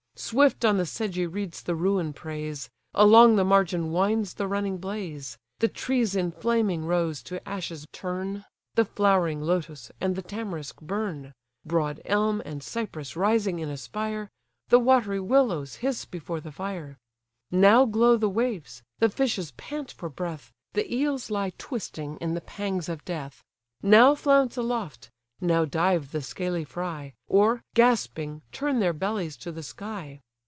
Swift 0.13 0.63
on 0.65 0.77
the 0.77 0.85
sedgy 0.85 1.25
reeds 1.25 1.63
the 1.63 1.73
ruin 1.73 2.13
preys; 2.13 2.69
Along 2.93 3.37
the 3.37 3.43
margin 3.43 3.91
winds 3.91 4.35
the 4.35 4.45
running 4.47 4.77
blaze: 4.77 5.39
The 5.59 5.67
trees 5.67 6.15
in 6.15 6.31
flaming 6.31 6.85
rows 6.85 7.23
to 7.23 7.45
ashes 7.49 7.87
turn, 7.91 8.45
The 8.75 8.85
flowering 8.85 9.41
lotos 9.41 9.89
and 9.99 10.15
the 10.15 10.21
tamarisk 10.21 10.79
burn, 10.79 11.33
Broad 11.65 12.01
elm, 12.05 12.39
and 12.45 12.61
cypress 12.61 13.15
rising 13.15 13.57
in 13.57 13.67
a 13.69 13.77
spire; 13.77 14.29
The 14.69 14.79
watery 14.79 15.19
willows 15.19 15.77
hiss 15.77 16.05
before 16.05 16.39
the 16.41 16.51
fire. 16.51 16.97
Now 17.49 17.85
glow 17.85 18.15
the 18.15 18.29
waves, 18.29 18.83
the 18.99 19.09
fishes 19.09 19.53
pant 19.57 19.91
for 19.91 20.07
breath, 20.09 20.51
The 20.73 20.93
eels 20.93 21.31
lie 21.31 21.51
twisting 21.57 22.17
in 22.17 22.35
the 22.35 22.41
pangs 22.41 22.87
of 22.89 23.03
death: 23.05 23.43
Now 23.81 24.13
flounce 24.13 24.55
aloft, 24.55 25.09
now 25.43 25.65
dive 25.65 26.11
the 26.11 26.21
scaly 26.21 26.63
fry, 26.63 27.11
Or, 27.27 27.63
gasping, 27.73 28.43
turn 28.51 28.79
their 28.79 28.93
bellies 28.93 29.35
to 29.37 29.51
the 29.51 29.63
sky. 29.63 30.21